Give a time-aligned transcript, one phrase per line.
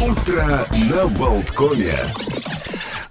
[0.00, 0.42] Утро
[0.88, 1.92] на Болткоме.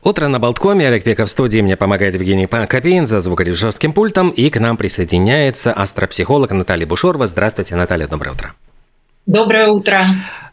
[0.01, 0.87] Утро на Болткоме.
[0.87, 1.61] Олег Пеков в студии.
[1.61, 4.31] Мне помогает Евгений Копейн за звукорежиссерским пультом.
[4.31, 7.27] И к нам присоединяется астропсихолог Наталья Бушорова.
[7.27, 8.07] Здравствуйте, Наталья.
[8.07, 8.53] Доброе утро.
[9.27, 10.07] Доброе утро.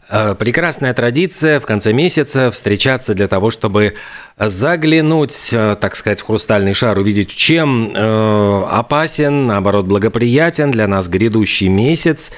[0.09, 3.95] Э, прекрасная традиция в конце месяца встречаться для того, чтобы
[4.37, 11.09] заглянуть, э, так сказать, в хрустальный шар, увидеть, чем э, опасен, наоборот, благоприятен для нас
[11.09, 12.31] грядущий месяц.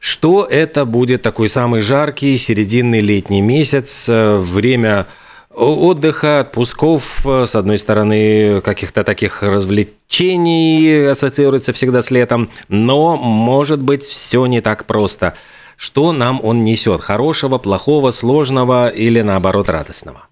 [0.00, 5.06] Что это будет такой самый жаркий серединный летний месяц, время
[5.50, 14.02] отдыха, отпусков, с одной стороны, каких-то таких развлечений ассоциируется всегда с летом, но, может быть,
[14.02, 15.32] все не так просто–
[15.84, 17.02] что нам он несет?
[17.02, 20.26] Хорошего, плохого, сложного или наоборот радостного?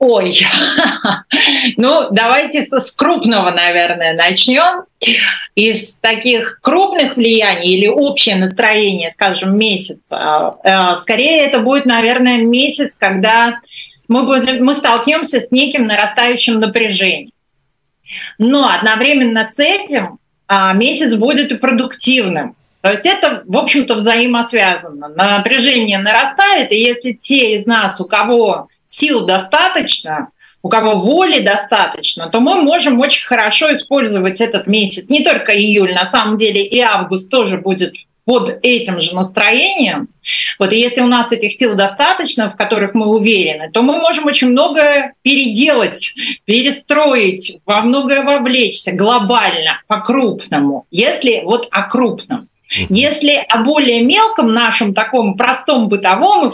[0.00, 0.34] Ой,
[1.76, 4.86] ну давайте с крупного, наверное, начнем.
[5.54, 12.96] Из таких крупных влияний или общее настроение, скажем, месяца, э, скорее это будет, наверное, месяц,
[12.98, 13.60] когда
[14.08, 17.30] мы, будем, мы столкнемся с неким нарастающим напряжением.
[18.38, 20.18] Но одновременно с этим
[20.48, 22.56] а, месяц будет и продуктивным.
[22.80, 25.08] То есть это, в общем-то, взаимосвязано.
[25.08, 30.28] Напряжение нарастает, и если те из нас, у кого сил достаточно,
[30.62, 35.08] у кого воли достаточно, то мы можем очень хорошо использовать этот месяц.
[35.08, 37.94] Не только июль, на самом деле и август тоже будет
[38.26, 40.08] под этим же настроением.
[40.58, 44.26] Вот и если у нас этих сил достаточно, в которых мы уверены, то мы можем
[44.26, 46.14] очень многое переделать,
[46.44, 52.49] перестроить, во многое вовлечься глобально, по-крупному, если вот о крупном.
[52.88, 56.52] Если о более мелком нашем таком простом бытовом,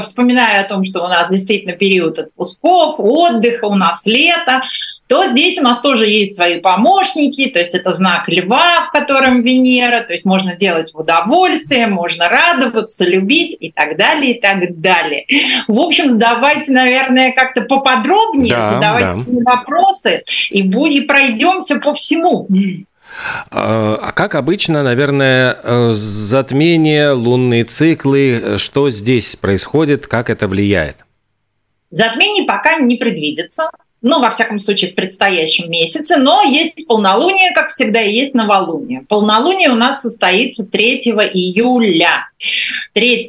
[0.00, 4.62] вспоминая о том, что у нас действительно период отпусков, отдыха, у нас лето,
[5.06, 9.42] то здесь у нас тоже есть свои помощники, то есть это знак льва, в котором
[9.42, 14.80] Венера, то есть можно делать в удовольствие, можно радоваться, любить и так далее, и так
[14.80, 15.26] далее.
[15.66, 19.52] В общем, давайте, наверное, как-то поподробнее да, задавайте да.
[19.56, 22.46] вопросы и, будем, пройдемся по всему.
[23.50, 31.04] А, а как обычно, наверное, э, затмение, лунные циклы, что здесь происходит, как это влияет?
[31.90, 33.70] Затмений пока не предвидится
[34.02, 39.02] ну, во всяком случае, в предстоящем месяце, но есть полнолуние, как всегда, и есть новолуние.
[39.08, 40.98] Полнолуние у нас состоится 3
[41.34, 42.28] июля.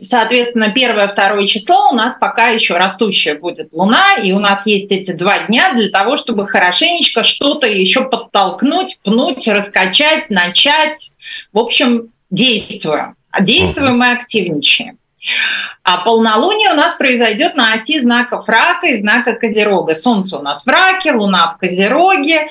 [0.01, 5.11] Соответственно, 1-2 число у нас пока еще растущая будет Луна, и у нас есть эти
[5.11, 11.15] два дня для того, чтобы хорошенечко что-то еще подтолкнуть, пнуть, раскачать, начать.
[11.51, 13.15] В общем, действуем.
[13.41, 14.97] Действуем и активничаем.
[15.83, 19.93] А полнолуние у нас произойдет на оси знаков рака и знака Козерога.
[19.93, 22.49] Солнце у нас в раке, Луна в Козероге.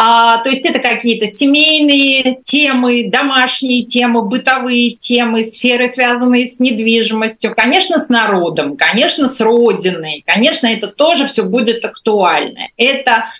[0.00, 7.52] А, то есть это какие-то семейные темы, домашние темы, бытовые темы, сферы, связанные с недвижимостью,
[7.52, 12.68] конечно, с народом, конечно, с родиной, конечно, это тоже все будет актуально.
[12.76, 13.30] Это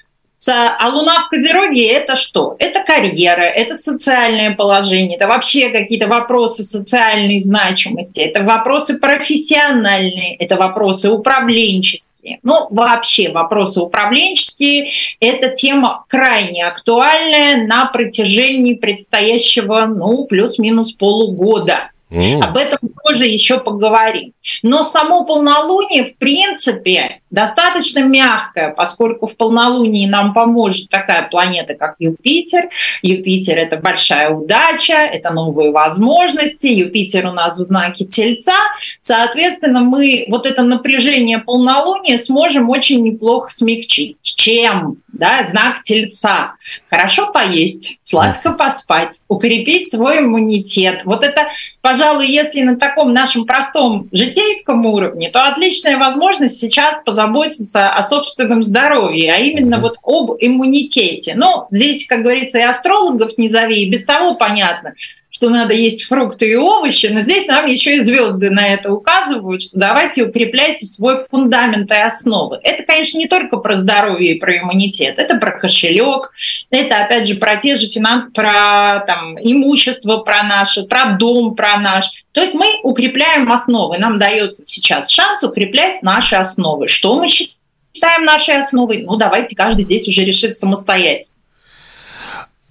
[0.47, 2.55] а Луна в Козероге– это что?
[2.61, 10.57] Это карьера, это социальное положение, это вообще какие-то вопросы социальной значимости, это вопросы профессиональные, это
[10.57, 12.39] вопросы управленческие.
[12.45, 21.91] Ну, вообще вопросы управленческие– это тема крайне актуальная на протяжении предстоящего, ну, плюс-минус полугода.
[22.11, 22.41] Mm.
[22.41, 24.33] Об этом тоже еще поговорим.
[24.63, 31.97] Но само полнолуние, в принципе, достаточно мягкое, поскольку в полнолунии нам поможет такая планета, как
[31.99, 32.71] Юпитер.
[33.03, 36.67] Юпитер— это большая удача, это новые возможности.
[36.69, 38.57] Юпитер у нас в знаке Тельца.
[39.01, 44.17] Соответственно, мы вот это напряжение полнолуния сможем очень неплохо смягчить.
[44.23, 44.99] Чем?
[45.09, 46.55] Да, знак Тельца.
[46.89, 51.03] Хорошо поесть, сладко поспать, укрепить свой иммунитет.
[51.05, 51.49] Вот это,
[51.81, 58.03] пожалуйста, пожалуй, если на таком нашем простом житейском уровне, то отличная возможность сейчас позаботиться о
[58.05, 61.35] собственном здоровье, а именно вот об иммунитете.
[61.35, 64.95] Ну, здесь, как говорится, и астрологов не зови, и без того понятно,
[65.39, 69.63] что надо есть фрукты и овощи, но здесь нам еще и звезды на это указывают,
[69.63, 72.59] что давайте укрепляйте свой фундамент и основы.
[72.65, 76.33] Это, конечно, не только про здоровье и про иммунитет, это про кошелек,
[76.71, 81.79] это, опять же, про те же финансы, про там, имущество, про наше, про дом, про
[81.79, 82.07] наш.
[82.33, 83.99] То есть мы укрепляем основы.
[83.99, 86.89] Нам дается сейчас шанс укреплять наши основы.
[86.89, 89.05] Что мы считаем нашей основой?
[89.05, 91.38] Ну, давайте каждый здесь уже решит самостоятельно.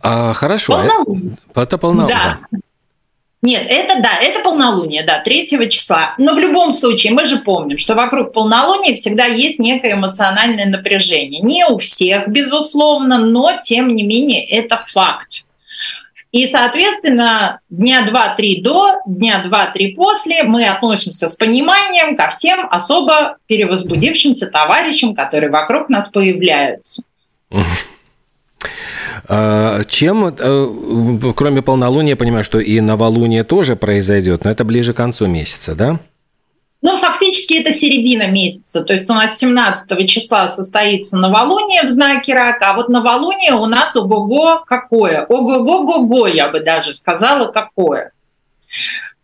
[0.07, 0.73] А, хорошо.
[0.73, 1.37] Полнолуние.
[1.53, 2.17] Это полнолуние.
[2.17, 2.59] Да.
[3.43, 6.15] Нет, это да, это полнолуние, да, 3 числа.
[6.17, 11.41] Но в любом случае мы же помним, что вокруг полнолуния всегда есть некое эмоциональное напряжение.
[11.41, 15.45] Не у всех, безусловно, но тем не менее это факт.
[16.31, 23.37] И, соответственно, дня два-три до, дня два-три после мы относимся с пониманием ко всем особо
[23.45, 27.03] перевозбудившимся товарищам, которые вокруг нас появляются.
[29.29, 34.93] А, чем, э, кроме полнолуния, я понимаю, что и новолуние тоже произойдет, но это ближе
[34.93, 35.99] к концу месяца, да?
[36.81, 38.83] Ну, фактически это середина месяца.
[38.83, 43.65] То есть у нас 17 числа состоится новолуние в знаке рака, а вот новолуние у
[43.65, 45.25] нас ого-го какое?
[45.27, 48.11] Ого-го-го-го, я бы даже сказала, какое.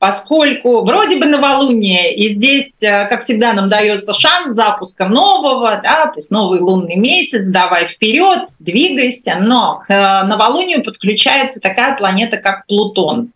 [0.03, 6.07] Поскольку вроде бы новолуние, и здесь, э, как всегда, нам дается шанс запуска нового, да,
[6.07, 12.35] то есть новый лунный месяц, давай вперед, двигайся, но к э, новолунию подключается такая планета,
[12.35, 13.31] как Плутон.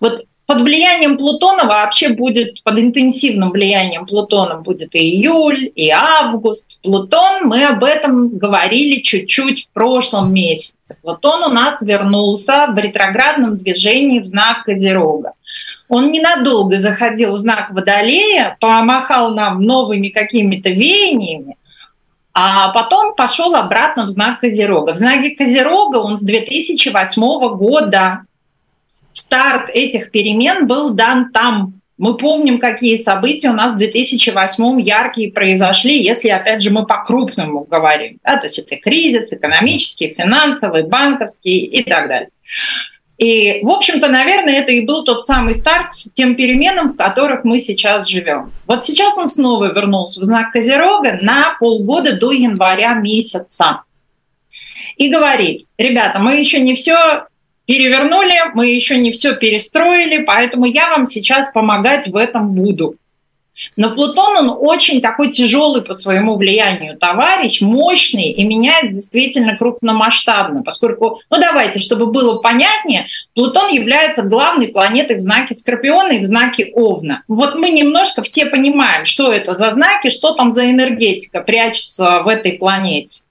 [0.00, 6.80] Вот под влиянием Плутона вообще будет, под интенсивным влиянием Плутона будет и июль, и август.
[6.82, 10.96] Плутон, мы об этом говорили чуть-чуть в прошлом месяце.
[11.00, 15.34] Плутон у нас вернулся в ретроградном движении в знак Козерога.
[15.88, 21.56] Он ненадолго заходил в знак Водолея, помахал нам новыми какими-то веяниями,
[22.34, 24.92] а потом пошел обратно в знак Козерога.
[24.92, 27.20] В знаке Козерога он с 2008
[27.56, 28.20] года
[29.12, 31.74] старт этих перемен был дан там.
[31.96, 37.64] Мы помним, какие события у нас в 2008 яркие произошли, если, опять же, мы по-крупному
[37.64, 38.20] говорим.
[38.22, 38.36] Да?
[38.36, 42.28] То есть это кризис экономический, финансовый, банковский и так далее.
[43.18, 47.58] И, в общем-то, наверное, это и был тот самый старт тем переменам, в которых мы
[47.58, 48.52] сейчас живем.
[48.66, 53.82] Вот сейчас он снова вернулся в знак Козерога на полгода до января месяца.
[54.96, 57.24] И говорит, ребята, мы еще не все
[57.66, 62.94] перевернули, мы еще не все перестроили, поэтому я вам сейчас помогать в этом буду.
[63.76, 70.62] Но Плутон, он очень такой тяжелый по своему влиянию товарищ, мощный и меняет действительно крупномасштабно,
[70.62, 76.24] поскольку, ну давайте, чтобы было понятнее, Плутон является главной планетой в знаке Скорпиона и в
[76.24, 77.22] знаке Овна.
[77.28, 82.28] Вот мы немножко все понимаем, что это за знаки, что там за энергетика прячется в
[82.28, 83.22] этой планете.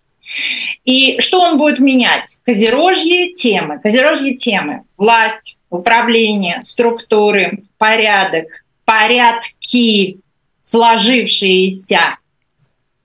[0.84, 2.40] И что он будет менять?
[2.46, 3.80] Козерожье темы.
[3.80, 4.84] Козерожье темы.
[4.98, 8.46] Власть, управление, структуры, порядок,
[8.88, 10.22] порядки,
[10.62, 12.18] сложившиеся.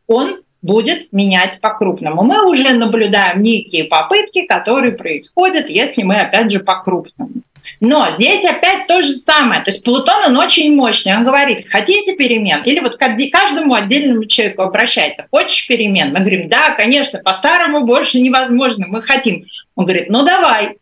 [0.07, 2.23] Он будет менять по-крупному.
[2.23, 7.33] Мы уже наблюдаем некие попытки, которые происходят, если мы, опять же, по-крупному.
[7.81, 9.63] Но здесь опять то же самое.
[9.63, 11.17] То есть Плутон, он очень мощный.
[11.17, 12.63] Он говорит, хотите перемен?
[12.63, 15.27] Или вот каждому отдельному человеку обращается.
[15.33, 16.13] Хочешь перемен?
[16.13, 19.47] Мы говорим, да, конечно, по-старому больше невозможно, мы хотим.
[19.75, 20.77] Он говорит, ну давай.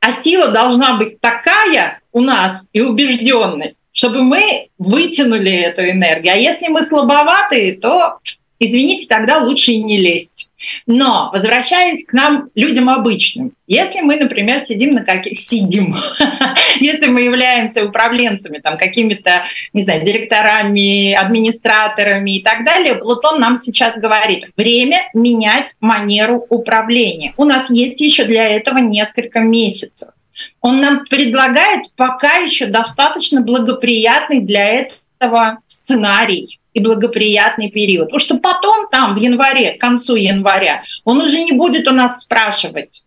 [0.00, 6.34] А сила должна быть такая у нас и убежденность, чтобы мы вытянули эту энергию.
[6.34, 8.18] А если мы слабоватые, то
[8.58, 10.50] извините, тогда лучше и не лезть.
[10.86, 15.38] Но, возвращаясь к нам, людям обычным, если мы, например, сидим на каких...
[15.38, 15.96] Сидим.
[16.80, 23.56] если мы являемся управленцами, там, какими-то, не знаю, директорами, администраторами и так далее, Плутон нам
[23.56, 27.32] сейчас говорит, время менять манеру управления.
[27.38, 30.08] У нас есть еще для этого несколько месяцев.
[30.60, 34.88] Он нам предлагает пока еще достаточно благоприятный для
[35.18, 38.06] этого сценарий и благоприятный период.
[38.06, 42.20] Потому что потом, там, в январе, к концу января, он уже не будет у нас
[42.20, 43.02] спрашивать,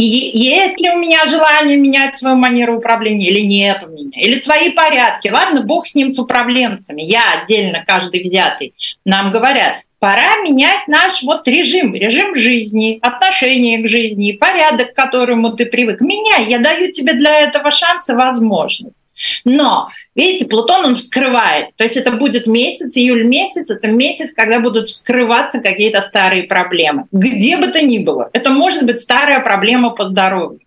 [0.00, 4.70] есть ли у меня желание менять свою манеру управления или нет у меня, или свои
[4.70, 5.28] порядки.
[5.28, 8.74] Ладно, бог с ним, с управленцами, я отдельно, каждый взятый.
[9.04, 15.52] Нам говорят, пора менять наш вот режим, режим жизни, отношение к жизни, порядок, к которому
[15.52, 16.00] ты привык.
[16.00, 18.98] Меняй, я даю тебе для этого шанс и возможность.
[19.44, 21.70] Но, видите, Плутон он вскрывает.
[21.76, 27.06] То есть это будет месяц, июль месяц, это месяц, когда будут вскрываться какие-то старые проблемы.
[27.10, 28.30] Где бы то ни было.
[28.32, 30.60] Это может быть старая проблема по здоровью.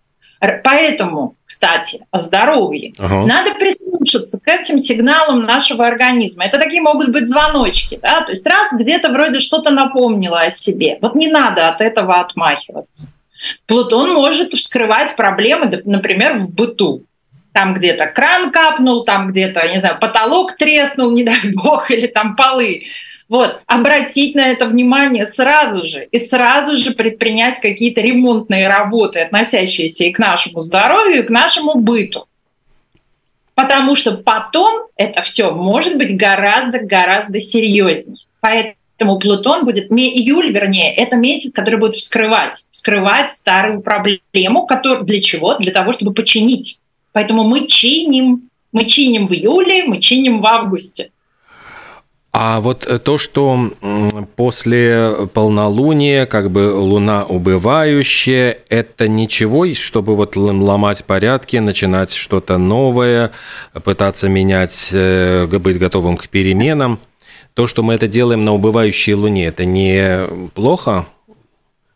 [0.64, 2.92] Поэтому, кстати, о здоровье.
[2.98, 3.24] Ага.
[3.26, 3.54] Надо
[4.02, 6.44] прислушаться к этим сигналам нашего организма.
[6.44, 7.98] Это такие могут быть звоночки.
[8.02, 8.22] Да?
[8.22, 10.98] То есть раз где-то вроде что-то напомнило о себе.
[11.00, 13.08] Вот не надо от этого отмахиваться.
[13.66, 17.04] Плутон может вскрывать проблемы, например, в быту
[17.52, 22.34] там где-то кран капнул, там где-то, не знаю, потолок треснул, не дай бог, или там
[22.34, 22.84] полы.
[23.28, 30.04] Вот, обратить на это внимание сразу же и сразу же предпринять какие-то ремонтные работы, относящиеся
[30.04, 32.26] и к нашему здоровью, и к нашему быту.
[33.54, 38.18] Потому что потом это все может быть гораздо-гораздо серьезнее.
[38.40, 45.20] Поэтому Плутон будет, июль, вернее, это месяц, который будет вскрывать, вскрывать старую проблему, который, для
[45.20, 45.56] чего?
[45.56, 46.80] Для того, чтобы починить
[47.12, 48.48] Поэтому мы чиним.
[48.72, 51.11] Мы чиним в июле, мы чиним в августе.
[52.32, 53.72] А вот э, то, что
[54.36, 63.32] после полнолуния как бы луна убывающая, это ничего, чтобы вот ломать порядки, начинать что-то новое,
[63.84, 67.00] пытаться менять, э, быть готовым к переменам.
[67.52, 71.04] То, что мы это делаем на убывающей луне, это не плохо?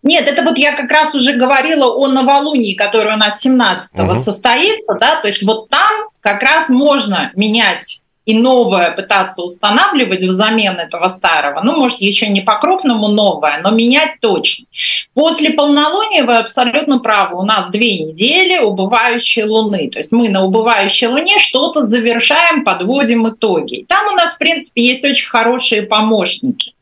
[0.03, 4.17] Нет, это вот я как раз уже говорила о новолунии, которое у нас 17-го угу.
[4.17, 10.79] состоится, да, то есть вот там как раз можно менять и новое пытаться устанавливать взамен
[10.79, 14.67] этого старого, ну, может, еще не по-крупному новое, но менять точно.
[15.15, 17.39] После полнолуния вы абсолютно правы.
[17.39, 19.89] У нас две недели убывающей Луны.
[19.91, 23.87] То есть мы на убывающей Луне что-то завершаем, подводим итоги.
[23.89, 26.76] Там у нас, в принципе, есть очень хорошие помощники.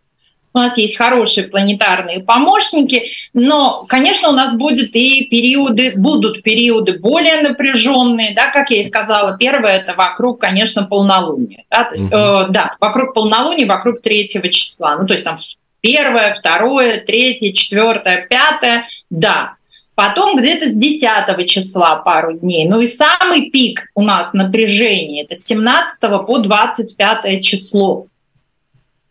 [0.54, 6.99] У нас есть хорошие планетарные помощники, но, конечно, у нас будет и периоды, будут периоды
[6.99, 9.37] более напряженные, да, как я и сказала.
[9.37, 12.14] Первое это вокруг, конечно, полнолуния, да, то есть, угу.
[12.14, 15.38] э, да, вокруг полнолуния, вокруг третьего числа, ну то есть там
[15.80, 19.56] первое, второе, третье, четвертое, пятое, да.
[19.96, 22.66] Потом где-то с 10 числа пару дней.
[22.66, 28.06] Ну и самый пик у нас напряжения это с 17 по 25 число.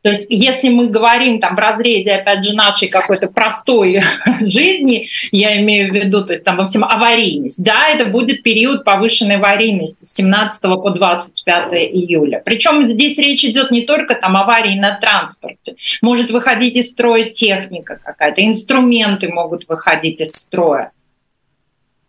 [0.03, 4.01] То есть если мы говорим там в разрезе, опять же, нашей какой-то простой
[4.41, 8.83] жизни, я имею в виду, то есть там во всем аварийность, да, это будет период
[8.83, 12.41] повышенной аварийности с 17 по 25 июля.
[12.43, 17.97] Причем здесь речь идет не только там аварии на транспорте, может выходить из строя техника
[18.03, 20.91] какая-то, инструменты могут выходить из строя.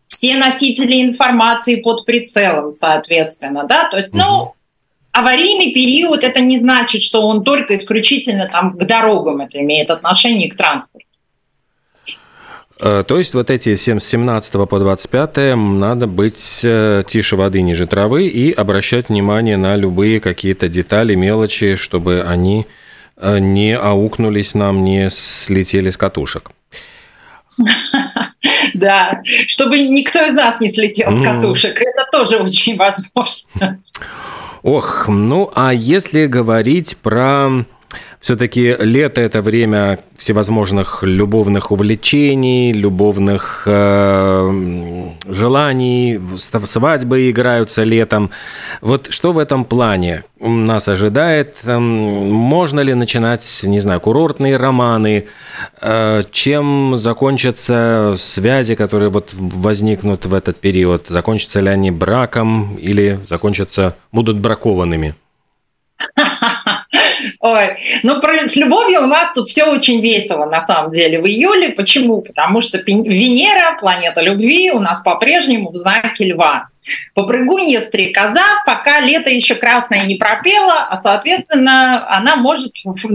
[0.09, 4.55] Все носители информации под прицелом, соответственно, да, то есть, ну,
[5.14, 10.50] аварийный период это не значит, что он только исключительно там к дорогам это имеет отношение
[10.50, 11.06] к транспорту.
[12.80, 17.87] Э, то есть вот эти с 17 по 25 надо быть э, тише воды ниже
[17.87, 22.66] травы и обращать внимание на любые какие-то детали, мелочи, чтобы они
[23.16, 26.50] э, не аукнулись нам, не слетели с катушек.
[28.75, 31.80] Да, чтобы никто из нас не слетел с катушек.
[31.80, 33.80] Это тоже очень возможно.
[34.64, 37.66] Ох, ну а если говорить про
[38.25, 48.31] все-таки лето это время всевозможных любовных увлечений, любовных э, желаний, свадьбы играются летом.
[48.81, 51.57] Вот что в этом плане нас ожидает?
[51.64, 51.83] Эм,
[52.33, 55.26] можно ли начинать, не знаю, курортные романы?
[55.83, 61.09] Э, чем закончатся связи, которые вот возникнут в этот период?
[61.09, 65.14] Закончатся ли они браком или закончатся, будут бракованными?
[67.47, 71.27] Ой, ну про, с любовью у нас тут все очень весело на самом деле в
[71.27, 71.69] июле.
[71.69, 72.23] Почему?
[72.23, 76.69] Потому что Венера, планета любви, у нас по-прежнему в знаке льва.
[77.14, 82.73] Попрыгунья стрекоза, пока лето еще красное не пропела, а, соответственно, она может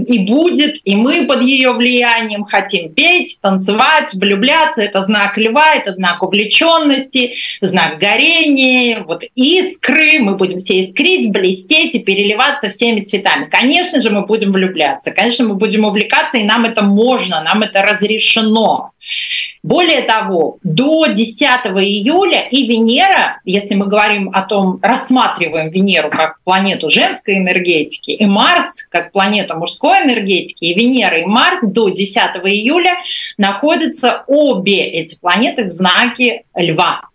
[0.07, 4.81] и будет, и мы под ее влиянием хотим петь, танцевать, влюбляться.
[4.81, 10.19] Это знак льва, это знак увлеченности, знак горения, вот искры.
[10.19, 13.45] Мы будем все искрить, блестеть и переливаться всеми цветами.
[13.49, 17.81] Конечно же, мы будем влюбляться, конечно, мы будем увлекаться, и нам это можно, нам это
[17.81, 18.91] разрешено.
[19.61, 26.41] Более того, до 10 июля и Венера, если мы говорим о том, рассматриваем Венеру как
[26.43, 32.17] планету женской энергетики, и Марс как планета мужской энергетики, и Венера и Марс до 10
[32.45, 32.93] июля
[33.37, 37.08] находятся обе эти планеты в знаке Льва.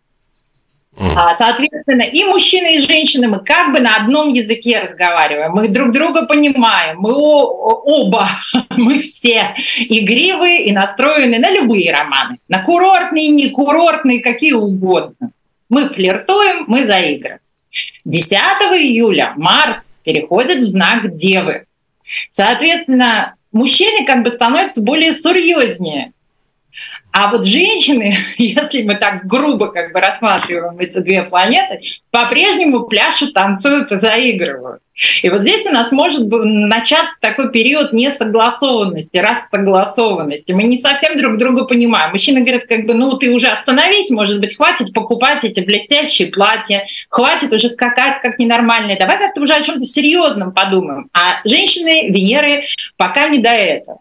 [0.96, 5.90] А, соответственно, и мужчины, и женщины мы как бы на одном языке разговариваем, мы друг
[5.92, 8.28] друга понимаем, мы оба,
[8.70, 15.30] мы все игривые и настроены на любые романы, на курортные, не курортные, какие угодно.
[15.68, 17.40] Мы флиртуем, мы заигрываем.
[18.04, 18.32] 10
[18.78, 21.64] июля Марс переходит в знак Девы.
[22.30, 26.12] Соответственно, мужчины как бы становятся более серьезнее,
[27.16, 31.80] а вот женщины, если мы так грубо как бы рассматриваем эти две планеты,
[32.11, 34.83] по-прежнему пляшут, танцуют и заигрывают.
[35.23, 40.50] И вот здесь у нас может начаться такой период несогласованности, рассогласованности.
[40.52, 42.11] Мы не совсем друг друга понимаем.
[42.11, 46.85] Мужчины говорят, как бы, ну ты уже остановись, может быть, хватит покупать эти блестящие платья,
[47.11, 51.09] хватит уже скакать как ненормальные, давай как-то уже о чем-то серьезном подумаем.
[51.12, 52.64] А женщины, Венеры,
[52.97, 54.00] пока не до этого.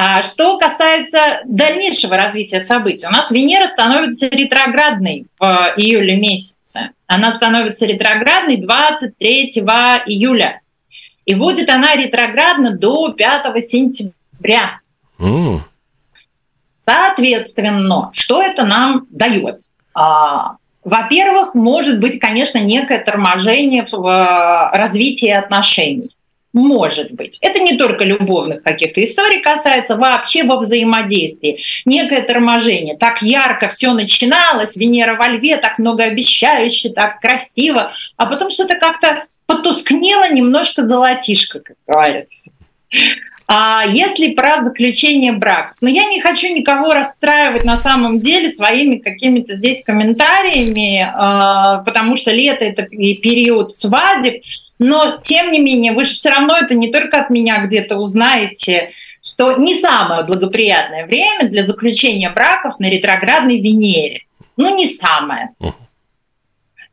[0.00, 5.44] А что касается дальнейшего развития событий, у нас Венера становится ретроградной в
[5.76, 6.90] июле месяце.
[7.08, 9.48] Она становится ретроградной 23
[10.06, 10.60] июля.
[11.26, 14.78] И будет она ретроградна до 5 сентября.
[15.18, 15.62] Mm.
[16.76, 19.62] Соответственно, что это нам дает?
[19.94, 26.14] А, во-первых, может быть, конечно, некое торможение в развитии отношений
[26.58, 27.38] может быть.
[27.40, 31.60] Это не только любовных каких-то историй касается, вообще во взаимодействии.
[31.84, 32.96] Некое торможение.
[32.96, 39.24] Так ярко все начиналось, Венера во льве, так многообещающе, так красиво, а потом что-то как-то
[39.46, 42.50] потускнело, немножко золотишко, как говорится.
[43.50, 48.50] А если про заключение брака, но ну, я не хочу никого расстраивать на самом деле
[48.50, 54.42] своими какими-то здесь комментариями, а, потому что лето это период свадеб,
[54.78, 58.90] но тем не менее вы же все равно это не только от меня где-то узнаете,
[59.22, 64.22] что не самое благоприятное время для заключения браков на ретроградной Венере.
[64.56, 65.50] Ну, не самое.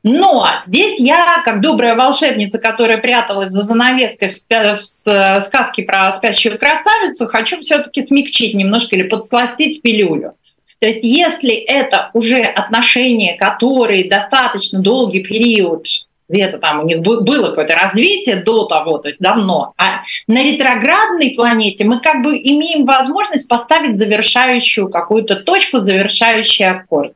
[0.07, 7.25] Но здесь я, как добрая волшебница, которая пряталась за занавеской в сказке про спящую красавицу,
[7.27, 10.33] хочу все-таки смягчить немножко или подсластить пилюлю.
[10.77, 15.87] То есть если это уже отношения, которые достаточно долгий период
[16.29, 19.73] где-то там у них было какое-то развитие до того, то есть давно.
[19.77, 27.15] А на ретроградной планете мы как бы имеем возможность поставить завершающую какую-то точку, завершающий аккорд.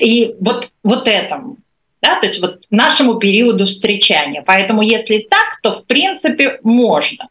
[0.00, 1.56] И вот, вот этому
[2.02, 4.42] да, то есть вот нашему периоду встречания.
[4.44, 7.28] Поэтому если так, то в принципе можно.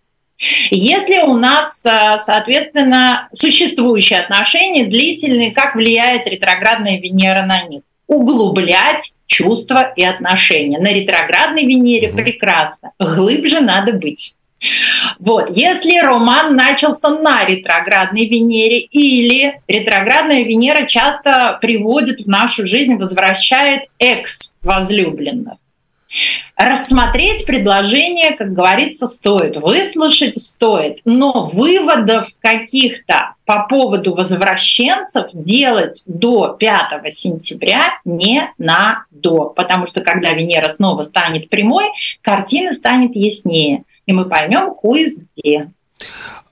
[0.70, 7.82] Если у нас, э, соответственно, существующие отношения длительные, как влияет ретроградная Венера на них?
[8.10, 10.80] Углублять чувства и отношения.
[10.80, 12.92] На ретроградной Венере прекрасно.
[13.00, 14.36] Глубже надо быть.
[15.20, 15.56] Вот.
[15.56, 23.84] Если роман начался на ретроградной Венере или ретроградная Венера часто приводит в нашу жизнь, возвращает
[24.00, 25.60] экс-возлюбленных.
[26.56, 36.50] Рассмотреть предложение, как говорится, стоит, выслушать стоит, но выводов каких-то по поводу возвращенцев делать до
[36.60, 41.86] 5 сентября не надо, потому что когда Венера снова станет прямой,
[42.22, 43.84] картина станет яснее.
[44.06, 45.70] И мы поймем, хуиз где.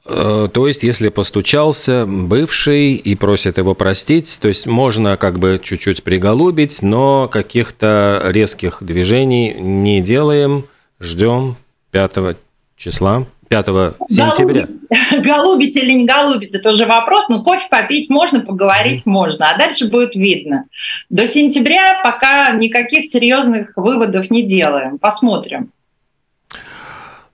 [0.10, 5.60] Э, то есть, если постучался бывший и просит его простить, то есть можно как бы
[5.62, 10.66] чуть-чуть приголубить, но каких-то резких движений не делаем,
[11.00, 11.58] ждем
[11.92, 12.38] 5
[12.78, 13.26] числа.
[13.50, 13.66] 5
[14.10, 14.66] сентября.
[14.66, 14.88] Голубить,
[15.24, 17.30] голубить или не голубить, это уже вопрос.
[17.30, 19.10] Но кофе попить можно, поговорить mm.
[19.10, 20.66] можно, а дальше будет видно.
[21.10, 24.98] До сентября пока никаких серьезных выводов не делаем.
[24.98, 25.72] Посмотрим.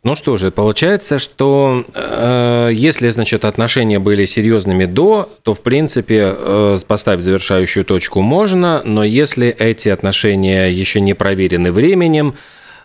[0.03, 6.35] Ну что же, получается, что э, если, значит, отношения были серьезными до, то, в принципе,
[6.37, 12.35] э, поставить завершающую точку можно, но если эти отношения еще не проверены временем,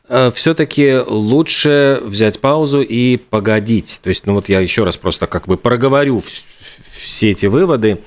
[0.08, 3.98] э, все-таки лучше взять паузу и погодить.
[4.00, 6.22] То есть, ну вот я еще раз просто как бы проговорю
[7.02, 7.98] все эти выводы.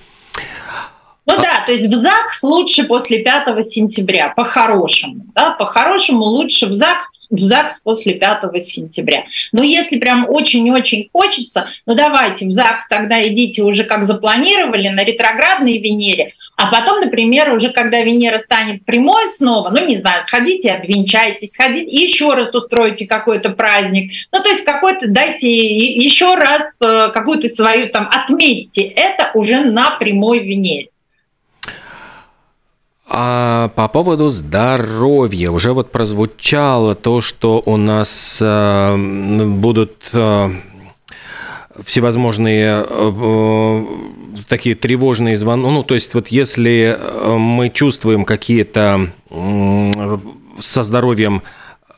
[1.28, 5.26] Ну да, то есть в ЗАГС лучше после 5 сентября, по-хорошему.
[5.36, 9.26] Да, по-хорошему лучше в ЗАГС, в ЗАГС после 5 сентября.
[9.52, 15.04] Но если прям очень-очень хочется, ну давайте в ЗАГС тогда идите уже как запланировали на
[15.04, 20.72] ретроградной Венере, а потом, например, уже когда Венера станет прямой снова, ну не знаю, сходите,
[20.72, 24.12] обвенчайтесь, сходите, еще раз устройте какой-то праздник.
[24.32, 28.82] Ну то есть какой-то дайте еще раз э, какую-то свою там отметьте.
[28.84, 30.91] Это уже на прямой Венере.
[33.14, 38.96] А по поводу здоровья уже вот прозвучало то, что у нас э,
[39.48, 40.50] будут э,
[41.84, 43.86] всевозможные э,
[44.48, 45.68] такие тревожные звонки.
[45.68, 50.18] Ну, то есть вот если э, мы чувствуем какие-то э,
[50.60, 51.42] со здоровьем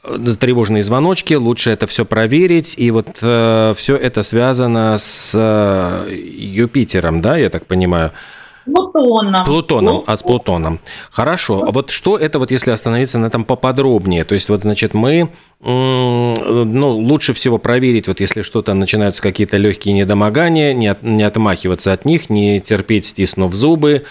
[0.04, 2.73] э, тревожные звоночки, лучше это все проверить.
[2.78, 8.13] И вот э, все это связано с э, Юпитером, да, я так понимаю.
[8.65, 9.45] Плутоном.
[9.45, 10.80] Плутоном, а с Плутоном.
[11.12, 11.65] Хорошо.
[11.67, 14.23] А вот что это, вот если остановиться на этом поподробнее?
[14.23, 19.93] То есть, вот, значит, мы, ну, лучше всего проверить, вот если что-то начинаются какие-то легкие
[19.93, 24.06] недомогания, не, от, не отмахиваться от них, не терпеть, стиснув зубы,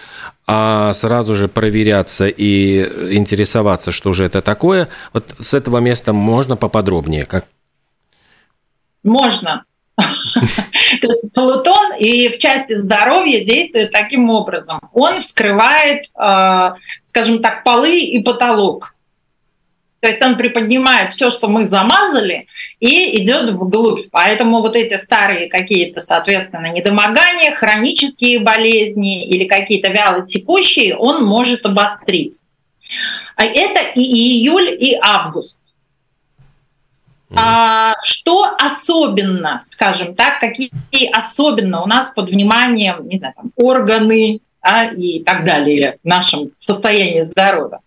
[0.47, 4.88] а сразу же проверяться и интересоваться, что же это такое.
[5.12, 7.25] Вот с этого места можно поподробнее?
[7.25, 7.47] Как?
[9.03, 9.65] Можно.
[9.96, 14.81] То есть Плутон и в части здоровья действует таким образом.
[14.92, 16.70] Он вскрывает, э,
[17.05, 18.94] скажем так, полы и потолок.
[20.02, 22.48] То есть он приподнимает все, что мы замазали,
[22.81, 24.09] и идет вглубь.
[24.11, 32.40] Поэтому вот эти старые какие-то, соответственно, недомогания, хронические болезни или какие-то вялотекущие, он может обострить.
[33.37, 35.62] А это и июль, и август.
[37.37, 40.71] А, что особенно, скажем так, какие
[41.12, 46.51] особенно у нас под вниманием, не знаю, там, органы а, и так далее в нашем
[46.59, 47.81] состоянии здоровья?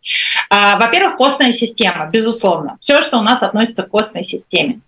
[0.50, 2.78] А, во-первых, костная система, безусловно.
[2.80, 4.82] Все, что у нас относится к костной системе.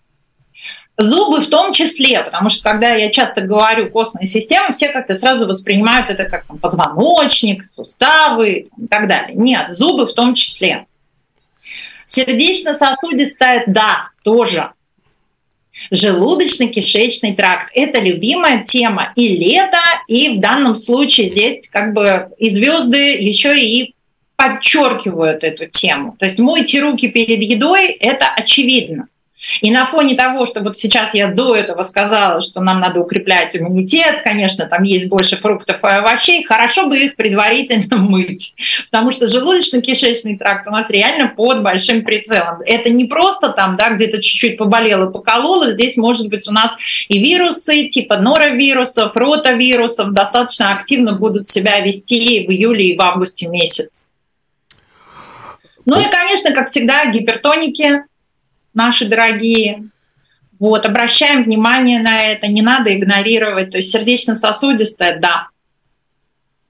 [0.99, 5.45] Зубы в том числе, потому что когда я часто говорю костная система, все как-то сразу
[5.45, 9.35] воспринимают это как там, позвоночник, суставы и так далее.
[9.35, 10.87] Нет, зубы в том числе.
[12.07, 14.71] Сердечно-сосудистая, да, тоже.
[15.91, 22.49] Желудочно-кишечный тракт– это любимая тема и лето, и в данном случае здесь как бы и
[22.49, 23.93] звезды еще и
[24.35, 26.15] подчеркивают эту тему.
[26.17, 29.07] То есть мойте руки перед едой– это очевидно.
[29.61, 33.55] И на фоне того, что вот сейчас я до этого сказала, что нам надо укреплять
[33.55, 38.55] иммунитет, конечно, там есть больше фруктов и овощей, хорошо бы их предварительно мыть,
[38.89, 42.61] потому что желудочно-кишечный тракт у нас реально под большим прицелом.
[42.65, 46.75] Это не просто там, да, где-то чуть-чуть поболело, покололо, здесь может быть у нас
[47.07, 53.47] и вирусы типа норовирусов, ротавирусов достаточно активно будут себя вести в июле и в августе
[53.47, 54.07] месяц.
[55.85, 58.03] Ну и, конечно, как всегда, гипертоники,
[58.77, 59.89] наши дорогие.
[60.59, 63.71] Вот, обращаем внимание на это, не надо игнорировать.
[63.71, 65.47] То есть сердечно-сосудистая, да.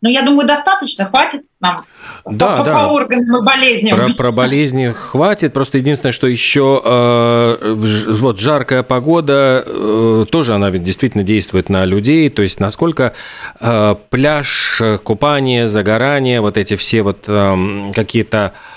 [0.01, 1.83] Но я думаю, достаточно, хватит нам
[2.25, 2.75] да, по, да.
[2.75, 3.97] по органам и болезням.
[3.97, 5.53] Про, про болезни хватит.
[5.53, 7.73] Просто единственное, что еще э,
[8.09, 12.29] вот жаркая погода э, тоже она ведь действительно действует на людей.
[12.29, 13.13] То есть насколько
[13.59, 18.76] э, пляж, купание, загорание, вот эти все вот э, какие-то Э,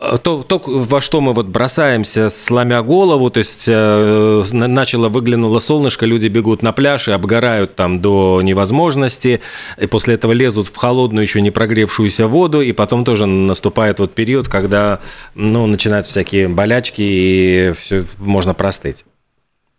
[0.00, 6.06] то, то, во что мы вот бросаемся, сломя голову, то есть э, начало выглянуло солнышко,
[6.06, 9.42] люди бегут на пляж и обгорают там до невозможности,
[9.78, 14.14] и после этого лезут в холодную, еще не прогревшуюся воду, и потом тоже наступает вот
[14.14, 15.00] период, когда,
[15.34, 19.04] ну, начинают всякие болячки, и все можно простыть.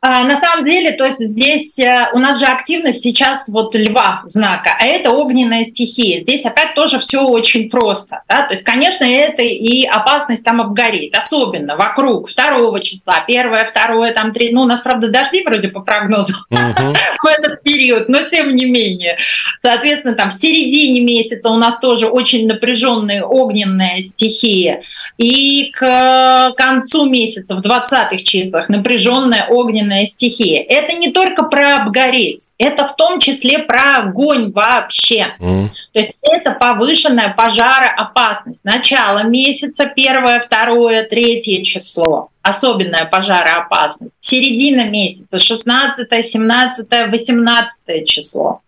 [0.03, 4.23] А, на самом деле, то есть здесь э, у нас же активность сейчас вот льва
[4.25, 6.21] знака, а это огненная стихия.
[6.21, 8.23] Здесь опять тоже все очень просто.
[8.27, 8.41] Да?
[8.47, 14.33] То есть, конечно, это и опасность там обгореть, особенно вокруг второго числа, первое, второе, там
[14.33, 14.51] три.
[14.51, 19.17] Ну, у нас, правда, дожди вроде по прогнозу в этот период, но тем не менее.
[19.59, 24.81] Соответственно, там в середине месяца у нас тоже очень напряженная огненная стихия.
[25.19, 30.63] И к концу месяца, в 20-х числах, напряженная огненная огненная стихия.
[30.67, 35.35] Это не только про обгореть, это в том числе про огонь вообще.
[35.39, 35.69] Mm.
[35.93, 38.63] То есть это повышенная пожароопасность.
[38.63, 42.29] Начало месяца, первое, второе, третье число.
[42.41, 44.15] Особенная пожароопасность.
[44.17, 48.61] Середина месяца, 16, 17, 18 число.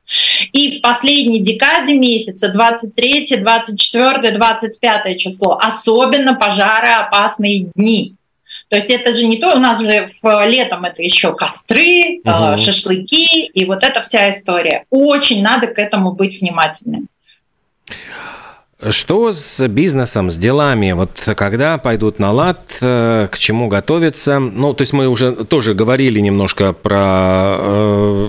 [0.52, 8.16] И в последней декаде месяца, 23, 24, 25 число, особенно пожароопасные дни.
[8.74, 12.58] То есть это же не то, у нас же в летом это еще костры, угу.
[12.58, 14.86] шашлыки и вот эта вся история.
[14.90, 17.08] Очень надо к этому быть внимательным.
[18.90, 20.94] Что с бизнесом, с делами?
[20.94, 24.40] Вот когда пойдут на лад, э, к чему готовиться?
[24.40, 28.28] Ну, то есть мы уже тоже говорили немножко про э,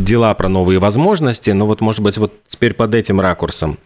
[0.00, 3.78] дела, про новые возможности, но вот, может быть, вот теперь под этим ракурсом.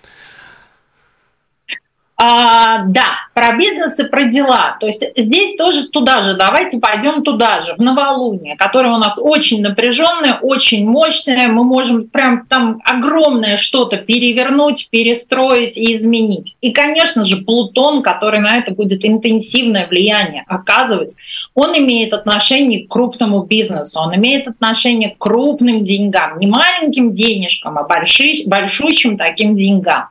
[2.21, 4.77] А, да, про бизнес и про дела.
[4.81, 9.21] То есть здесь тоже туда же, давайте пойдем туда же, в новолуние, которое у нас
[9.23, 11.47] очень напряженное, очень мощное.
[11.47, 16.57] Мы можем прям там огромное что-то перевернуть, перестроить и изменить.
[16.61, 21.15] И, конечно же, Плутон, который на это будет интенсивное влияние оказывать,
[21.55, 27.79] он имеет отношение к крупному бизнесу, он имеет отношение к крупным деньгам, не маленьким денежкам,
[27.79, 30.09] а большущим таким деньгам.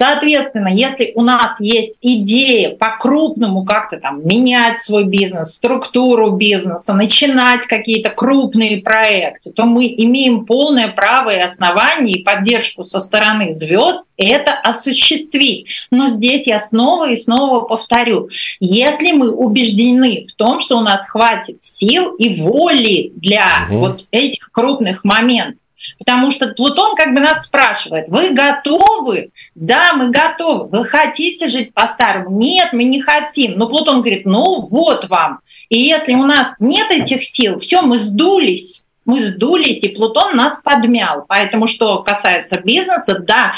[0.00, 7.66] Соответственно, если у нас есть идея по-крупному как-то там менять свой бизнес, структуру бизнеса, начинать
[7.66, 14.00] какие-то крупные проекты, то мы имеем полное право и основание и поддержку со стороны звезд
[14.16, 15.66] это осуществить.
[15.90, 21.06] Но здесь я снова и снова повторю, если мы убеждены в том, что у нас
[21.06, 23.78] хватит сил и воли для угу.
[23.80, 25.60] вот этих крупных моментов,
[25.98, 29.30] Потому что Плутон как бы нас спрашивает, вы готовы?
[29.54, 30.68] Да, мы готовы.
[30.68, 32.36] Вы хотите жить по-старому?
[32.36, 33.58] Нет, мы не хотим.
[33.58, 35.40] Но Плутон говорит, ну вот вам.
[35.68, 38.84] И если у нас нет этих сил, все, мы сдулись.
[39.04, 41.24] Мы сдулись, и Плутон нас подмял.
[41.26, 43.54] Поэтому, что касается бизнеса, да,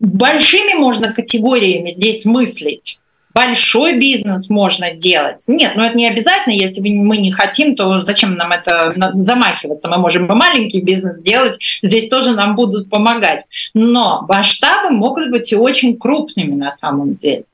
[0.00, 3.00] большими можно категориями здесь мыслить
[3.36, 5.44] большой бизнес можно делать.
[5.46, 9.90] Нет, ну это не обязательно, если мы не хотим, то зачем нам это замахиваться?
[9.90, 13.44] Мы можем маленький бизнес делать, здесь тоже нам будут помогать.
[13.74, 17.44] Но масштабы могут быть и очень крупными на самом деле.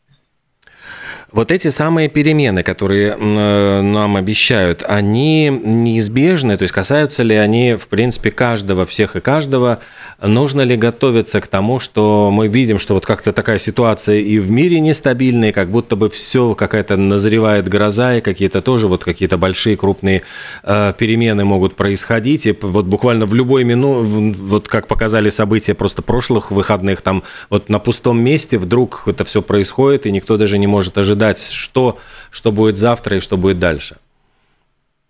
[1.32, 6.58] Вот эти самые перемены, которые э, нам обещают, они неизбежны?
[6.58, 9.78] То есть касаются ли они, в принципе, каждого, всех и каждого?
[10.20, 14.50] Нужно ли готовиться к тому, что мы видим, что вот как-то такая ситуация и в
[14.50, 19.78] мире нестабильная, как будто бы все какая-то назревает гроза, и какие-то тоже вот какие-то большие
[19.78, 20.22] крупные
[20.64, 24.06] э, перемены могут происходить, и вот буквально в любой минут,
[24.38, 29.40] вот как показали события просто прошлых выходных, там вот на пустом месте вдруг это все
[29.40, 31.98] происходит, и никто даже не может ожидать ожидать, что,
[32.30, 33.96] что будет завтра и что будет дальше?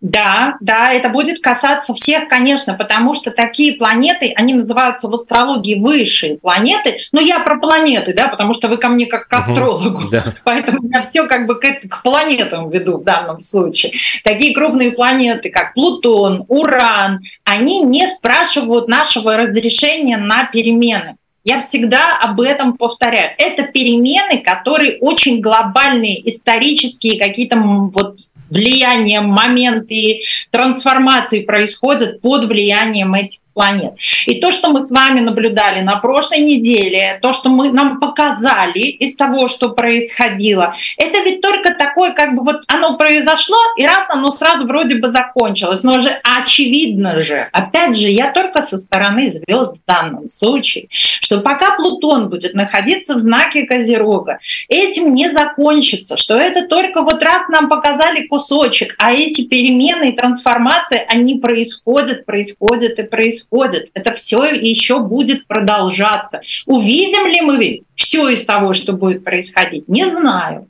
[0.01, 5.79] Да, да, это будет касаться всех, конечно, потому что такие планеты, они называются в астрологии
[5.79, 6.97] высшие планеты.
[7.13, 10.25] Но я про планеты, да, потому что вы ко мне как к астрологу, угу, да.
[10.45, 13.93] поэтому я все как бы к, к планетам веду в данном случае.
[14.25, 21.15] Такие крупные планеты, как Плутон, Уран, они не спрашивают нашего разрешения на перемены.
[21.45, 23.33] Я всегда об этом повторяю.
[23.37, 33.41] Это перемены, которые очень глобальные, исторические, какие-то вот влияния, моменты трансформации происходят под влиянием этих
[33.53, 33.95] планет.
[34.27, 38.81] И то, что мы с вами наблюдали на прошлой неделе, то, что мы нам показали
[38.81, 44.07] из того, что происходило, это ведь только такое, как бы вот оно произошло, и раз
[44.09, 49.31] оно сразу вроде бы закончилось, но же очевидно же, опять же, я только со стороны
[49.31, 54.39] звезд в данном случае, что пока Плутон будет находиться в знаке Козерога,
[54.69, 60.17] этим не закончится, что это только вот раз нам показали кусочек, а эти перемены и
[60.17, 63.91] трансформации, они происходят, происходят и происходят происходит.
[63.95, 66.41] Это все еще будет продолжаться.
[66.67, 69.89] Увидим ли мы все из того, что будет происходить?
[69.89, 70.69] Не знаю.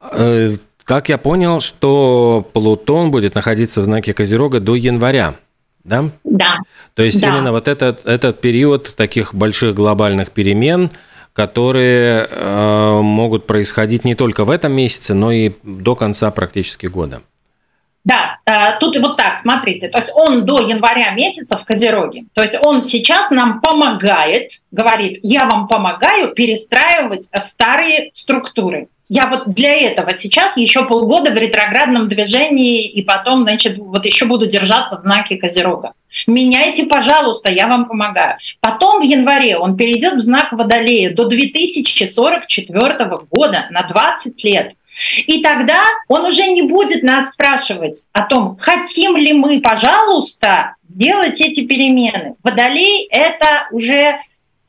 [0.00, 5.34] Э, как я понял, что Плутон будет находиться в знаке Козерога до января.
[5.84, 6.10] Да?
[6.24, 6.56] Да.
[6.94, 7.28] То есть да.
[7.28, 10.90] именно вот этот, этот период таких больших глобальных перемен,
[11.32, 17.22] которые э, могут происходить не только в этом месяце, но и до конца практически года.
[18.04, 18.39] Да, э,
[18.80, 22.58] тут и вот так, смотрите, то есть он до января месяца в Козероге, то есть
[22.62, 28.88] он сейчас нам помогает, говорит, я вам помогаю перестраивать старые структуры.
[29.12, 34.26] Я вот для этого сейчас еще полгода в ретроградном движении и потом, значит, вот еще
[34.26, 35.94] буду держаться в знаке Козерога.
[36.28, 38.36] Меняйте, пожалуйста, я вам помогаю.
[38.60, 44.74] Потом в январе он перейдет в знак Водолея до 2044 года на 20 лет.
[45.26, 51.40] И тогда он уже не будет нас спрашивать о том, хотим ли мы, пожалуйста, сделать
[51.40, 52.34] эти перемены.
[52.42, 54.18] Водолей— это уже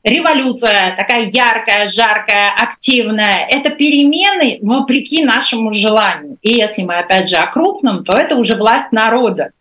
[0.03, 3.45] революция такая яркая, жаркая, активная.
[3.49, 6.37] Это перемены вопреки нашему желанию.
[6.41, 9.51] И если мы опять же о крупном, то это уже власть народа.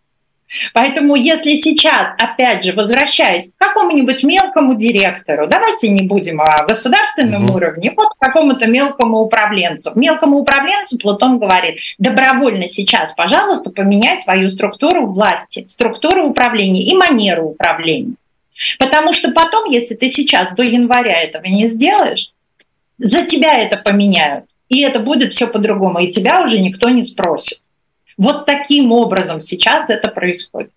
[0.72, 7.46] Поэтому если сейчас, опять же, возвращаясь к какому-нибудь мелкому директору, давайте не будем о государственном
[7.46, 7.56] угу.
[7.56, 9.92] уровне, вот какому-то мелкому управленцу.
[9.94, 17.50] Мелкому управленцу Плутон говорит, добровольно сейчас, пожалуйста, поменяй свою структуру власти, структуру управления и манеру
[17.50, 18.14] управления.
[18.78, 22.32] Потому что потом, если ты сейчас до января этого не сделаешь,
[22.98, 24.44] за тебя это поменяют.
[24.68, 27.60] И это будет все по-другому, и тебя уже никто не спросит.
[28.20, 30.70] Вот таким образом сейчас это происходит.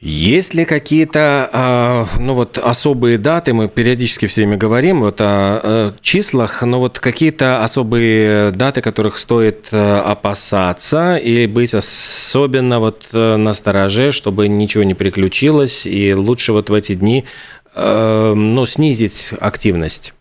[0.00, 5.94] Есть ли какие-то а, ну вот, особые даты, мы периодически все время говорим вот о,
[6.00, 13.36] числах, но вот какие-то особые даты, которых стоит э, опасаться и быть особенно вот э,
[13.36, 17.24] на стороже, чтобы ничего не приключилось, и лучше вот в эти дни
[17.76, 20.12] э, ну, снизить активность?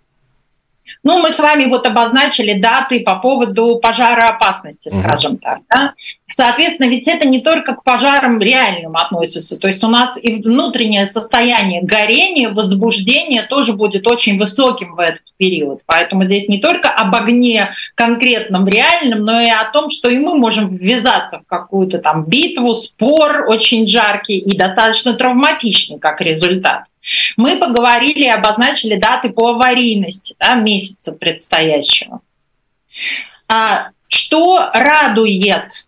[1.04, 5.40] Ну, мы с вами вот обозначили даты по поводу пожароопасности, скажем uh-huh.
[5.42, 5.60] так.
[5.70, 5.94] Да?
[6.30, 9.60] Соответственно, ведь это не только к пожарам реальным относится.
[9.60, 15.24] То есть у нас и внутреннее состояние горения, возбуждения тоже будет очень высоким в этот
[15.38, 15.82] период.
[15.88, 20.38] Поэтому здесь не только об огне конкретном реальном, но и о том, что и мы
[20.38, 26.84] можем ввязаться в какую-то там битву, спор очень жаркий и достаточно травматичный как результат.
[27.38, 32.22] Мы поговорили и обозначили даты по аварийности да, месяца предстоящего.
[33.48, 35.88] А, что радует?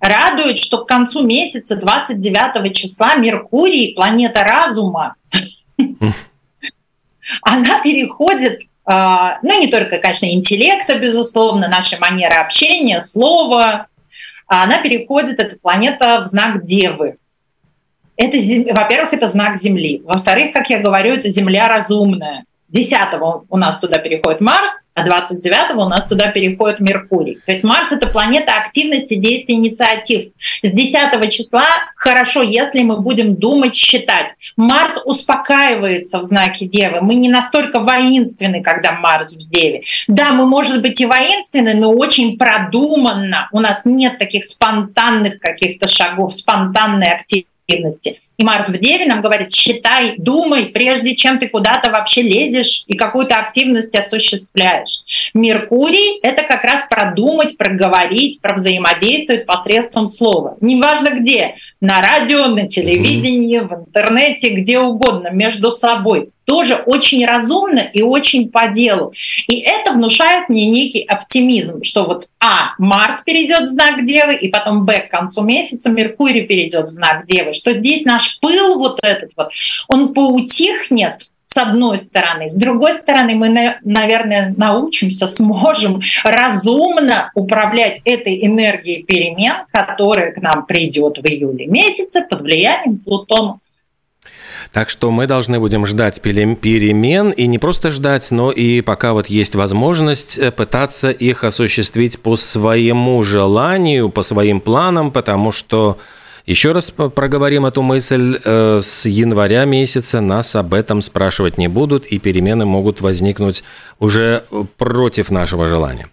[0.00, 5.16] Радует, что к концу месяца, 29 числа, Меркурий, планета разума,
[7.42, 13.88] она переходит, а, ну не только, конечно, интеллекта, безусловно, нашей манеры общения, слова,
[14.46, 17.16] она переходит, эта планета, в знак Девы.
[18.16, 18.38] Это,
[18.72, 20.02] во-первых, это знак Земли.
[20.04, 22.44] Во-вторых, как я говорю, это Земля разумная.
[22.68, 22.98] 10
[23.48, 27.38] у нас туда переходит Марс, а 29 у нас туда переходит Меркурий.
[27.46, 30.32] То есть Марс— это планета активности, действий, инициатив.
[30.62, 34.32] С 10 числа хорошо, если мы будем думать, считать.
[34.56, 37.00] Марс успокаивается в знаке Девы.
[37.02, 39.82] Мы не настолько воинственны, когда Марс в Деве.
[40.08, 43.48] Да, мы, может быть, и воинственны, но очень продуманно.
[43.52, 47.50] У нас нет таких спонтанных каких-то шагов, спонтанной активности.
[47.66, 48.14] 给我讲。
[48.38, 53.36] И Марс в Деве нам говорит, считай, думай, прежде чем ты куда-то вообще лезешь и какую-то
[53.36, 55.00] активность осуществляешь.
[55.32, 60.56] Меркурий— это как раз продумать, проговорить, взаимодействовать посредством слова.
[60.60, 67.80] Неважно где, на радио, на телевидении, в интернете, где угодно, между собой тоже очень разумно
[67.80, 69.12] и очень по делу.
[69.48, 74.48] И это внушает мне некий оптимизм, что вот А, Марс перейдет в знак Девы, и
[74.48, 79.00] потом Б, к концу месяца Меркурий перейдет в знак Девы, что здесь наш пыл вот
[79.02, 79.50] этот вот,
[79.88, 82.50] он поутихнет, с одной стороны.
[82.50, 90.66] С другой стороны, мы, наверное, научимся, сможем разумно управлять этой энергией перемен, которая к нам
[90.66, 93.60] придет в июле месяце под влиянием Плутона.
[94.72, 99.28] Так что мы должны будем ждать перемен, и не просто ждать, но и пока вот
[99.28, 105.98] есть возможность э, пытаться их осуществить по своему желанию, по своим планам, потому что
[106.46, 108.38] еще раз проговорим эту мысль.
[108.44, 113.64] Э, с января месяца нас об этом спрашивать не будут, и перемены могут возникнуть
[113.98, 114.44] уже
[114.78, 116.08] против нашего желания.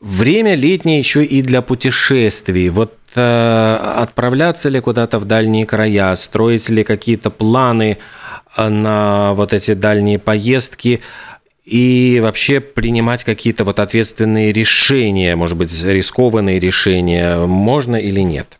[0.00, 2.68] Время летнее еще и для путешествий.
[2.68, 7.98] Вот э, отправляться ли куда-то в дальние края, строить ли какие-то планы
[8.56, 11.02] э, на вот эти дальние поездки
[11.64, 18.58] и вообще принимать какие-то вот ответственные решения, может быть, рискованные решения, можно или нет?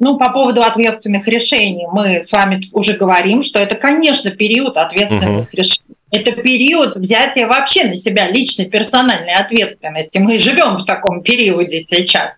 [0.00, 5.48] Ну, по поводу ответственных решений мы с вами уже говорим, что это, конечно, период ответственных
[5.48, 5.56] угу.
[5.56, 5.96] решений.
[6.10, 10.18] Это период взятия вообще на себя личной персональной ответственности.
[10.18, 12.36] Мы живем в таком периоде сейчас.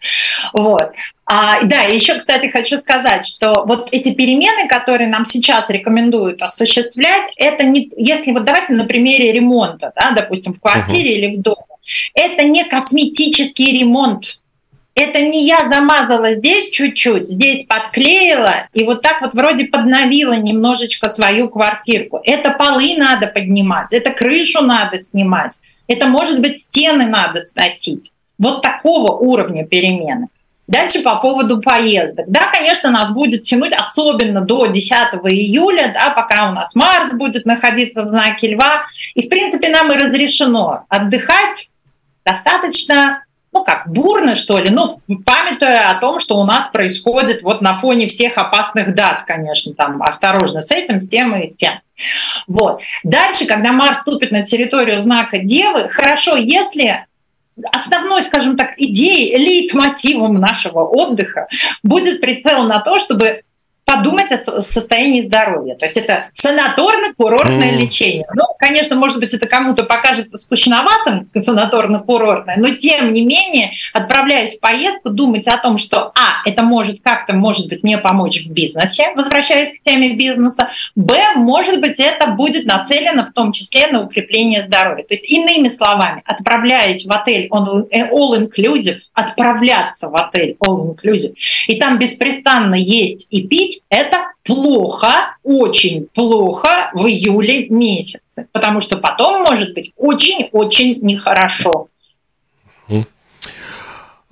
[0.52, 0.90] Вот.
[1.24, 7.30] А, да, еще, кстати, хочу сказать, что вот эти перемены, которые нам сейчас рекомендуют осуществлять,
[7.36, 11.40] это не, если вот давайте на примере ремонта, да, допустим, в квартире uh или в
[11.40, 11.56] доме,
[12.14, 14.41] это не косметический ремонт,
[14.94, 21.08] это не я замазала здесь чуть-чуть, здесь подклеила и вот так вот вроде подновила немножечко
[21.08, 22.20] свою квартирку.
[22.24, 28.12] Это полы надо поднимать, это крышу надо снимать, это, может быть, стены надо сносить.
[28.38, 30.28] Вот такого уровня перемены.
[30.68, 32.26] Дальше по поводу поездок.
[32.28, 34.90] Да, конечно, нас будет тянуть, особенно до 10
[35.24, 38.84] июля, да, пока у нас Марс будет находиться в знаке Льва.
[39.14, 41.70] И, в принципе, нам и разрешено отдыхать
[42.24, 47.60] достаточно ну как, бурно, что ли, ну, памятуя о том, что у нас происходит вот
[47.60, 51.80] на фоне всех опасных дат, конечно, там осторожно с этим, с тем и с тем.
[52.46, 52.80] Вот.
[53.04, 57.06] Дальше, когда Марс ступит на территорию знака Девы, хорошо, если
[57.72, 61.46] основной, скажем так, идеей, лейтмотивом нашего отдыха
[61.82, 63.42] будет прицел на то, чтобы
[63.96, 65.74] подумать о состоянии здоровья.
[65.74, 67.76] То есть это санаторно-курортное mm.
[67.76, 68.26] лечение.
[68.34, 74.60] Ну, конечно, может быть, это кому-то покажется скучноватым, санаторно-курортное, но тем не менее, отправляясь в
[74.60, 79.12] поездку, думать о том, что, а, это может как-то, может быть, мне помочь в бизнесе,
[79.14, 84.62] возвращаясь к теме бизнеса, б, может быть, это будет нацелено в том числе на укрепление
[84.62, 85.04] здоровья.
[85.04, 91.34] То есть, иными словами, отправляясь в отель all-inclusive, отправляться в отель all-inclusive,
[91.66, 98.96] и там беспрестанно есть и пить, это плохо, очень плохо в июле месяце, потому что
[98.96, 101.88] потом может быть очень-очень нехорошо.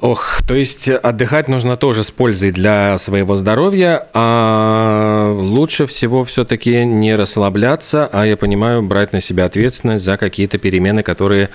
[0.01, 6.87] Ох, то есть отдыхать нужно тоже с пользой для своего здоровья, а лучше всего все-таки
[6.87, 11.51] не расслабляться, а я понимаю, брать на себя ответственность за какие-то перемены, которые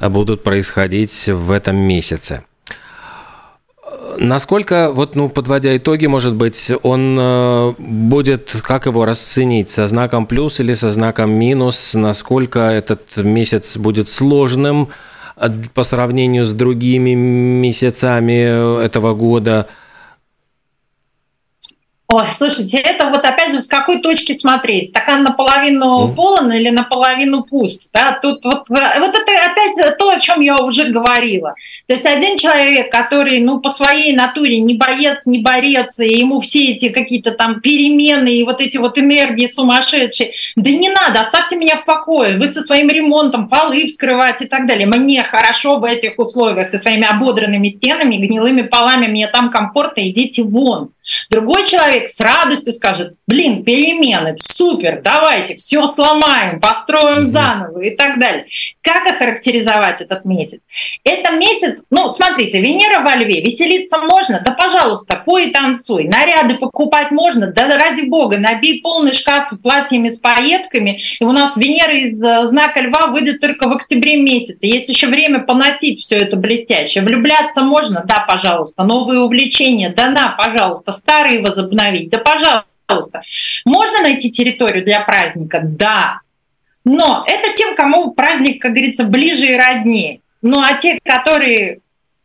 [0.00, 2.44] будут происходить в этом месяце.
[4.20, 10.26] Насколько, вот, ну, подводя итоги, может быть, он э, будет, как его расценить, со знаком
[10.26, 11.94] плюс или со знаком минус?
[11.94, 14.88] Насколько этот месяц будет сложным
[15.36, 19.68] э, по сравнению с другими месяцами этого года?
[22.10, 24.88] Ой, слушайте, это вот опять же с какой точки смотреть?
[24.88, 26.14] Стакан наполовину mm.
[26.14, 27.90] полон или наполовину пуст?
[27.92, 28.18] Да?
[28.22, 31.54] Тут вот, э, вот это опять то, о чем я уже говорила.
[31.86, 36.40] То есть один человек, который ну, по своей натуре не боец, не борец, и ему
[36.40, 41.56] все эти какие-то там перемены и вот эти вот энергии сумасшедшие, да не надо, оставьте
[41.56, 44.86] меня в покое, вы со своим ремонтом полы вскрывать и так далее.
[44.86, 50.42] Мне хорошо в этих условиях со своими ободранными стенами, гнилыми полами, мне там комфортно, идите
[50.42, 50.92] вон.
[51.30, 58.18] Другой человек с радостью скажет, блин, перемены, супер, давайте, все сломаем, построим заново и так
[58.18, 58.46] далее.
[58.88, 60.60] Как охарактеризовать этот месяц?
[61.04, 64.40] Это месяц, ну, смотрите, Венера во льве, веселиться можно?
[64.42, 66.04] Да, пожалуйста, пой и танцуй.
[66.04, 67.52] Наряды покупать можно?
[67.52, 71.02] Да, ради бога, набей полный шкаф платьями с пайетками.
[71.20, 74.66] И у нас Венера из э, знака льва выйдет только в октябре месяце.
[74.66, 77.02] Есть еще время поносить все это блестяще.
[77.02, 78.04] Влюбляться можно?
[78.06, 78.84] Да, пожалуйста.
[78.84, 79.92] Новые увлечения?
[79.94, 80.92] Да, да, пожалуйста.
[80.92, 82.08] Старые возобновить?
[82.08, 83.20] Да, пожалуйста.
[83.66, 85.60] Можно найти территорию для праздника?
[85.62, 86.20] Да.
[86.88, 90.20] Но это тем, кому праздник, как говорится, ближе и роднее.
[90.40, 91.80] Ну а те, которые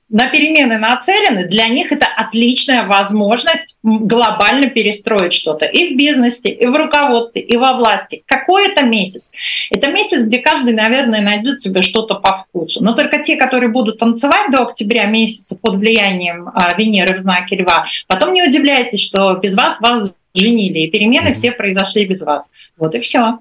[0.09, 6.66] на перемены нацелены, для них это отличная возможность глобально перестроить что-то и в бизнесе, и
[6.66, 8.24] в руководстве, и во власти.
[8.26, 9.32] Какой это месяц?
[9.70, 12.82] Это месяц, где каждый, наверное, найдет себе что-то по вкусу.
[12.82, 17.57] Но только те, которые будут танцевать до октября месяца под влиянием а, Венеры в знаке
[17.57, 22.51] Льва, потом не удивляйтесь, что без вас вас женили, и перемены все произошли без вас.
[22.78, 23.39] Вот и все.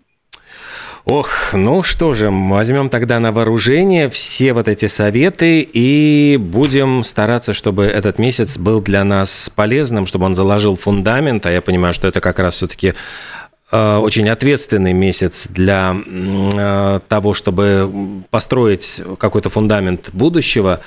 [1.04, 7.54] Ох, ну что же, возьмем тогда на вооружение все вот эти советы и будем стараться,
[7.54, 12.06] чтобы этот месяц был для нас полезным, чтобы он заложил фундамент, а я понимаю, что
[12.06, 12.94] это как раз все-таки
[13.72, 20.82] э, очень ответственный месяц для э, того, чтобы построить какой-то фундамент будущего.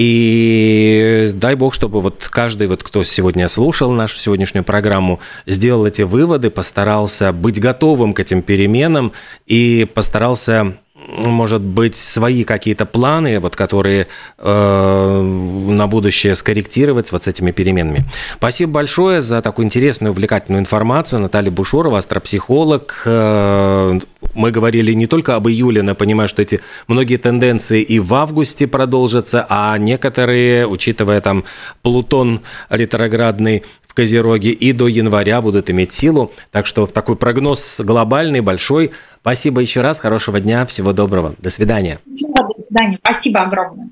[0.00, 6.02] И дай бог, чтобы вот каждый, вот кто сегодня слушал нашу сегодняшнюю программу, сделал эти
[6.02, 9.12] выводы, постарался быть готовым к этим переменам
[9.48, 10.76] и постарался
[11.08, 18.04] может быть, свои какие-то планы, вот, которые э, на будущее скорректировать вот с этими переменами.
[18.36, 21.20] Спасибо большое за такую интересную, увлекательную информацию.
[21.20, 23.02] Наталья Бушурова, астропсихолог.
[23.06, 23.98] Э,
[24.34, 28.66] мы говорили не только об июле, но понимаю, что эти многие тенденции и в августе
[28.66, 31.44] продолжатся, а некоторые, учитывая там
[31.82, 36.30] Плутон ретроградный в Козероге, и до января будут иметь силу.
[36.52, 38.92] Так что такой прогноз глобальный, большой.
[39.28, 41.34] Спасибо еще раз, хорошего дня, всего доброго.
[41.36, 41.98] До свидания.
[42.10, 42.98] Всего до свидания.
[43.04, 43.90] Спасибо огромное.